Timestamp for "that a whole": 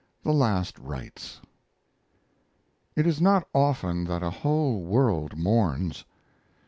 4.05-4.81